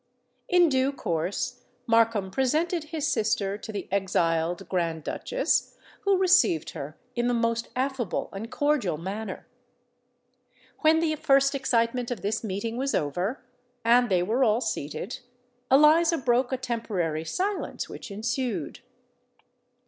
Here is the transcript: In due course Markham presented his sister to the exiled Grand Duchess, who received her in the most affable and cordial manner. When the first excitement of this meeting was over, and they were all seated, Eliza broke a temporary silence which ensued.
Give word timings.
In 0.49 0.67
due 0.67 0.91
course 0.91 1.61
Markham 1.85 2.31
presented 2.31 2.85
his 2.85 3.07
sister 3.07 3.55
to 3.59 3.71
the 3.71 3.87
exiled 3.91 4.67
Grand 4.67 5.03
Duchess, 5.03 5.75
who 5.99 6.17
received 6.17 6.71
her 6.71 6.97
in 7.15 7.27
the 7.27 7.35
most 7.35 7.67
affable 7.75 8.27
and 8.33 8.49
cordial 8.51 8.97
manner. 8.97 9.45
When 10.79 11.01
the 11.01 11.15
first 11.17 11.53
excitement 11.53 12.09
of 12.09 12.23
this 12.23 12.43
meeting 12.43 12.77
was 12.77 12.95
over, 12.95 13.43
and 13.85 14.09
they 14.09 14.23
were 14.23 14.43
all 14.43 14.59
seated, 14.59 15.19
Eliza 15.69 16.17
broke 16.17 16.51
a 16.51 16.57
temporary 16.57 17.23
silence 17.23 17.87
which 17.87 18.09
ensued. 18.09 18.79